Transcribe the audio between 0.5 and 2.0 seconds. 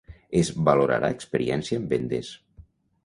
valorarà experiència en